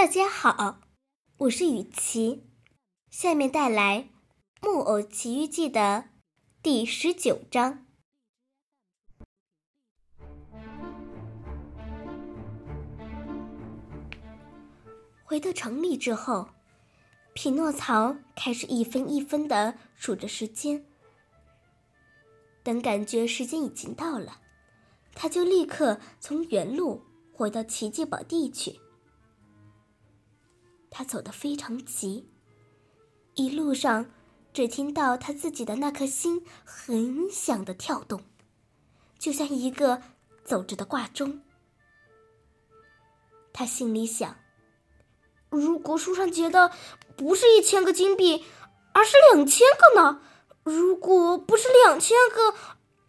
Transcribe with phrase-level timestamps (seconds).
[0.00, 0.80] 大家好，
[1.36, 2.44] 我是雨琪，
[3.10, 4.08] 下面带来
[4.66, 6.06] 《木偶奇遇记》的
[6.62, 7.84] 第十九章。
[15.22, 16.48] 回到城里之后，
[17.34, 20.86] 匹诺曹开始一分一分的数着时间。
[22.62, 24.40] 等感觉时间已经到了，
[25.14, 27.02] 他就立刻从原路
[27.34, 28.80] 回到奇迹宝地去。
[30.90, 32.28] 他走得非常急，
[33.34, 34.10] 一路上
[34.52, 38.22] 只听到他自己的那颗心很响的跳动，
[39.18, 40.02] 就像一个
[40.44, 41.40] 走着的挂钟。
[43.52, 44.36] 他心里想：
[45.48, 46.72] 如果书上写的
[47.16, 48.44] 不是一千个金币，
[48.92, 50.20] 而是两千个呢？
[50.62, 52.54] 如果不是两千个，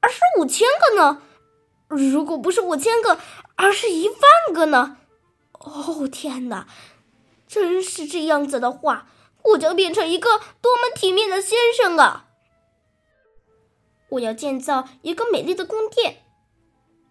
[0.00, 1.22] 而是五千个呢？
[1.88, 3.20] 如果不是五千个，
[3.54, 4.98] 而是一万个呢？
[5.52, 6.66] 哦，天哪！
[7.56, 9.08] 真是这样子的话，
[9.42, 12.28] 我将变成一个多么体面的先生啊！
[14.10, 16.18] 我要建造一个美丽的宫殿，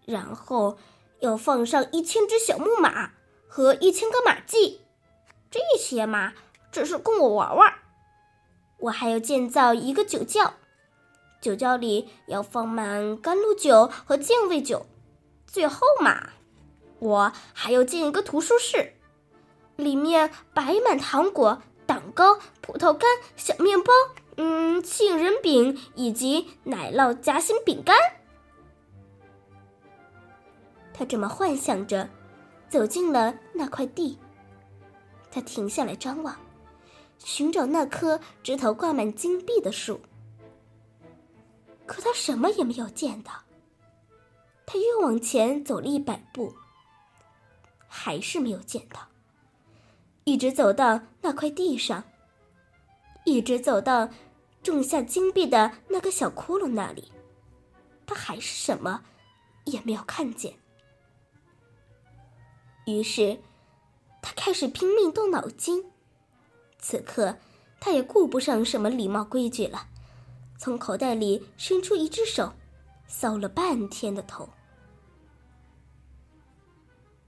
[0.04, 0.78] 然后
[1.18, 3.10] 要放上一千只小木马
[3.48, 4.78] 和一千个马厩。
[5.50, 6.34] 这些嘛，
[6.70, 7.74] 只是供我玩玩。
[8.78, 10.54] 我还要建造一个酒窖，
[11.40, 14.86] 酒窖里要放满甘露酒和健胃酒。
[15.44, 16.30] 最后嘛，
[17.00, 18.92] 我还要建一个图书室。
[19.76, 23.92] 里面摆满糖果、蛋糕、葡萄干、小面包，
[24.36, 27.96] 嗯，杏仁饼以及奶酪夹心饼干。
[30.92, 32.08] 他这么幻想着，
[32.68, 34.18] 走进了那块地。
[35.30, 36.34] 他停下来张望，
[37.18, 40.00] 寻找那棵枝头挂满金币的树。
[41.84, 43.32] 可他什么也没有见到。
[44.64, 46.54] 他又往前走了一百步，
[47.86, 49.00] 还是没有见到。
[50.26, 52.02] 一直走到那块地上，
[53.24, 54.08] 一直走到
[54.60, 57.12] 种下金币的那个小窟窿那里，
[58.04, 59.04] 他还是什么
[59.66, 60.52] 也没有看见。
[62.86, 63.38] 于是，
[64.20, 65.92] 他开始拼命动脑筋。
[66.80, 67.36] 此刻，
[67.78, 69.86] 他也顾不上什么礼貌规矩了，
[70.58, 72.52] 从口袋里伸出一只手，
[73.08, 74.48] 搔了半天的头。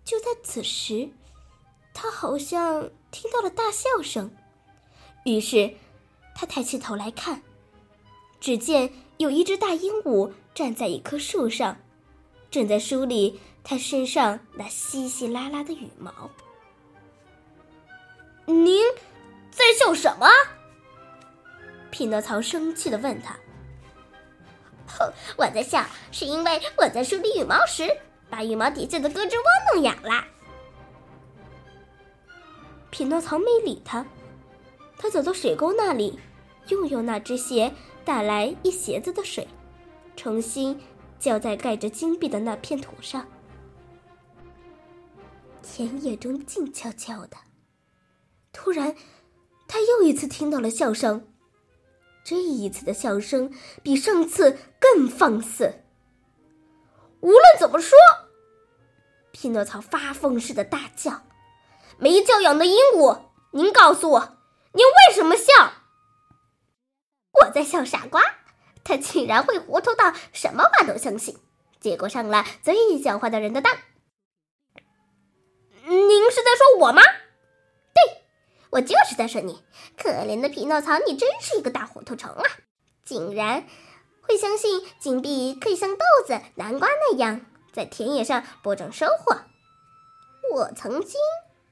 [0.05, 1.09] 就在此时。
[2.01, 4.31] 他好像听到了大笑声，
[5.25, 5.75] 于是
[6.33, 7.43] 他抬起头来看，
[8.39, 11.77] 只见有一只大鹦鹉站在一棵树上，
[12.53, 16.31] 正在梳理它身上那稀稀拉拉的羽毛。
[18.47, 18.81] 您
[19.51, 20.29] 在笑什么？
[21.91, 23.37] 匹诺曹生气的问他。
[24.87, 27.91] 哼我在笑，是因为我在梳理羽毛时，
[28.31, 30.25] 把羽毛底下的胳肢窝弄痒了。
[32.99, 34.05] 匹诺曹没理他，
[34.99, 36.19] 他走到水沟那里，
[36.67, 37.73] 又用那只鞋
[38.05, 39.47] 打来一鞋子的水，
[40.17, 40.81] 重新
[41.21, 43.25] 浇在盖着金币的那片土上。
[45.63, 47.37] 田野中静悄悄的，
[48.53, 48.97] 突然，
[49.69, 51.29] 他又一次听到了笑声，
[52.25, 55.85] 这一次的笑声比上次更放肆。
[57.21, 57.97] 无论怎么说，
[59.31, 61.23] 匹诺曹发疯似的大叫。
[62.01, 64.39] 没教养的鹦鹉，您告诉我，
[64.73, 65.73] 您为什么笑？
[67.33, 68.23] 我在笑傻瓜，
[68.85, 71.37] 他竟然会糊涂到什么话都相信，
[71.81, 73.77] 结果上了最狡猾的人的当。
[75.85, 77.03] 您是在说我吗？
[77.03, 78.23] 对，
[78.71, 79.65] 我就是在说你，
[79.97, 82.45] 可怜的匹诺曹，你真是一个大糊涂虫啊！
[83.05, 83.67] 竟然
[84.23, 89.37] 会相信金币可以像豆子、南瓜那样在田野上播种收获。
[90.55, 91.19] 我曾经。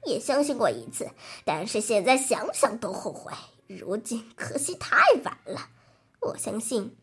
[0.07, 1.11] 也相信过一次，
[1.45, 3.33] 但是现在想想都后悔。
[3.67, 5.69] 如今可惜太晚了。
[6.21, 6.97] 我相信，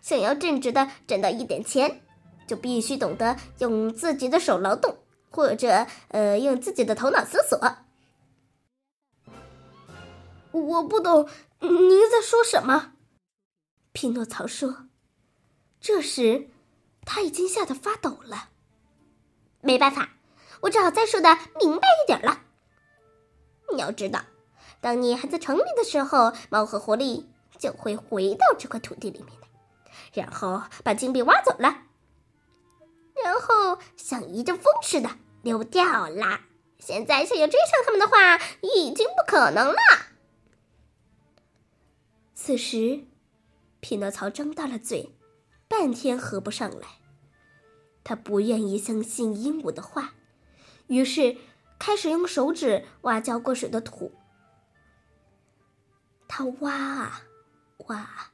[0.00, 2.02] 想要正直的挣到一点钱，
[2.46, 4.98] 就必须懂得用自己的手劳动，
[5.30, 7.58] 或者呃，用自己的头脑思索。
[10.52, 11.28] 我不懂
[11.60, 12.92] 您在说什么，
[13.92, 14.86] 匹诺曹说。
[15.80, 16.48] 这时，
[17.02, 18.50] 他已经吓得发抖了。
[19.60, 20.15] 没办法。
[20.62, 22.42] 我只好再说的明白一点了。
[23.72, 24.20] 你要知道，
[24.80, 27.24] 当你还在城里的时候，猫和狐狸
[27.58, 29.46] 就会回到这块土地里面的，
[30.12, 31.84] 然后把金币挖走了，
[33.24, 35.10] 然后像一阵风似的
[35.42, 36.40] 溜掉了。
[36.78, 39.78] 现在想要追上他们的话，已经不可能了。
[42.34, 43.04] 此时，
[43.80, 45.16] 匹诺曹张大了嘴，
[45.66, 46.86] 半天合不上来。
[48.04, 50.14] 他不愿意相信鹦鹉的话。
[50.88, 51.36] 于是，
[51.78, 54.12] 开始用手指挖浇过水的土。
[56.28, 57.22] 他挖啊
[57.86, 58.32] 挖，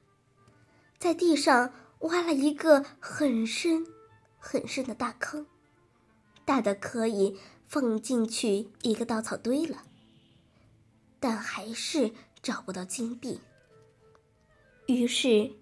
[0.98, 3.86] 在地上挖了一个很深、
[4.38, 5.46] 很深的大坑，
[6.44, 9.84] 大的可以放进去一个稻草堆了。
[11.20, 12.12] 但还是
[12.42, 13.40] 找不到金币。
[14.86, 15.52] 于是，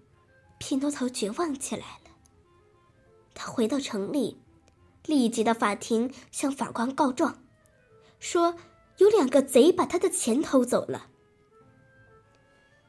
[0.57, 2.11] 匹诺曹绝望起来了。
[3.35, 4.41] 他回到城里，
[5.05, 7.43] 立即到法庭向法官告状，
[8.19, 8.55] 说
[8.97, 11.07] 有两个贼把他的钱偷走了。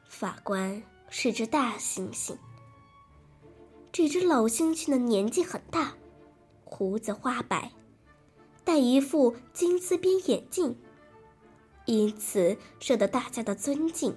[0.07, 2.37] 法官是只大猩猩。
[3.91, 5.93] 这只老猩猩的年纪很大，
[6.63, 7.71] 胡子花白，
[8.63, 10.75] 戴一副金丝边眼镜，
[11.85, 14.15] 因此受到大家的尊敬。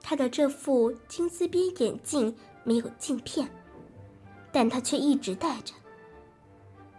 [0.00, 3.50] 他的这副金丝边眼镜没有镜片，
[4.52, 5.74] 但他却一直戴着。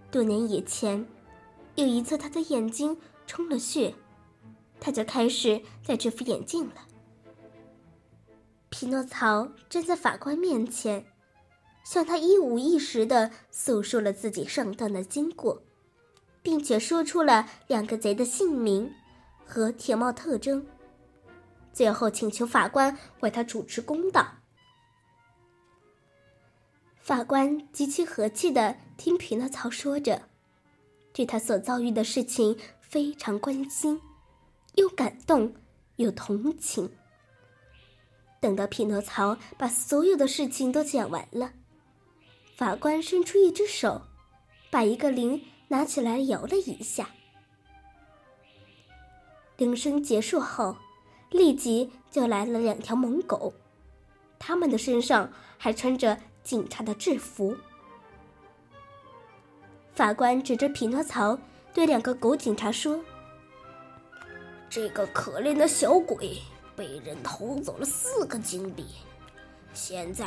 [0.10, 1.06] 多年以前，
[1.76, 3.94] 有一次他的眼睛充了血。
[4.84, 6.88] 他就开始戴这副眼镜了。
[8.70, 11.06] 匹诺曹站在法官面前，
[11.84, 15.62] 向他一五一十的诉说了自己上当的经过，
[16.42, 18.92] 并且说出了两个贼的姓名
[19.46, 20.66] 和铁帽特征，
[21.72, 24.41] 最后请求法官为他主持公道。
[27.12, 30.30] 法官极其和气的听匹诺曹说着，
[31.12, 34.00] 对他所遭遇的事情非常关心。
[34.76, 35.54] 又感动
[35.98, 36.90] 又同情。
[38.40, 41.52] 等到匹诺曹把所有的事情都讲完了，
[42.56, 44.04] 法官伸出一只手，
[44.70, 47.10] 把一个铃拿起来摇了一下。
[49.58, 50.78] 铃声结束后，
[51.30, 53.54] 立即就来了两条猛狗，
[54.40, 57.56] 他们的身上还穿着警察的制服。
[59.94, 61.38] 法官指着匹诺曹，
[61.74, 63.00] 对两个狗警察说。
[64.70, 66.38] 这个可怜的小鬼
[66.78, 68.86] 被人偷走了四个金币，
[69.74, 70.26] 现在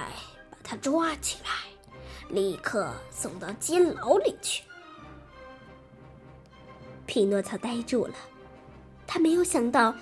[0.51, 1.51] 把他抓起来，
[2.29, 4.63] 立刻送到监牢里去。
[7.07, 8.15] 匹诺曹呆住了，
[9.07, 9.95] 他没有想到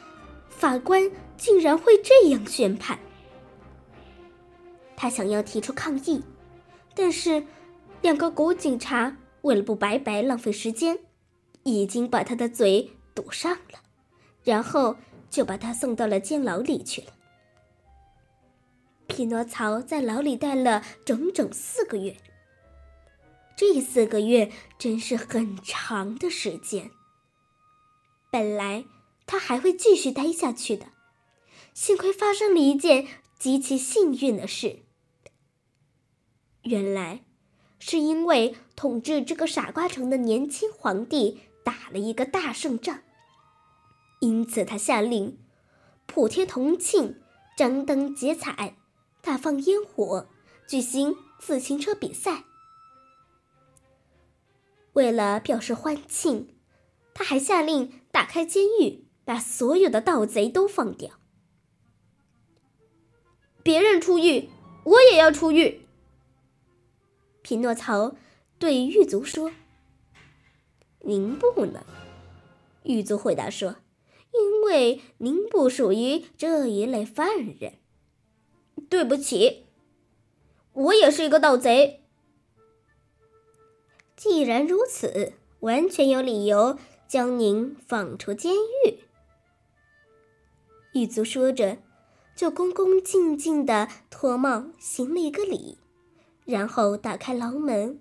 [0.49, 2.99] 法官竟然会这样宣判。
[5.03, 6.23] 他想要提出抗议，
[6.95, 7.45] 但是
[8.03, 11.01] 两个狗警察为了不白白浪费时间，
[11.65, 13.81] 已经把他的嘴堵上了。
[14.45, 14.97] 然后
[15.29, 17.09] 就把他送到了监牢里去了。
[19.09, 22.17] 匹诺曹在牢里待了整整四个月。
[23.57, 26.93] 这四个月真是很长的时间。
[28.31, 28.85] 本来
[29.27, 30.87] 他还会继续待下去的，
[31.75, 34.79] 幸亏发生了一件极其幸运的事。
[36.63, 37.25] 原来，
[37.79, 43.01] 是因为统治这个傻瓜城的年轻皇帝打了一个大胜仗。
[44.21, 45.39] 因此，他下令
[46.07, 47.21] 普天同庆，
[47.57, 48.77] 张灯结彩，
[49.21, 50.29] 大放烟火，
[50.69, 52.45] 举行自行车比赛。
[54.93, 56.55] 为了表示欢庆，
[57.13, 61.19] 他还下令打开监狱，把所有的盗贼都放掉。
[63.65, 64.49] 别人出狱，
[64.85, 65.82] 我也要出狱。
[67.43, 68.17] 匹诺曹
[68.59, 69.53] 对狱卒说
[71.01, 71.83] ：“您不能。”
[72.85, 73.77] 狱卒回答说。
[74.35, 77.75] 因为您不属于这一类犯人，
[78.89, 79.67] 对不起，
[80.73, 82.05] 我也是一个盗贼。
[84.17, 89.01] 既然如此，完全有理由将您放出监狱。
[90.95, 91.77] 狱卒说着，
[92.35, 95.77] 就恭恭敬敬的脱帽行了一个礼，
[96.45, 98.01] 然后打开牢门，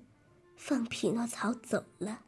[0.56, 2.20] 放匹诺曹走了。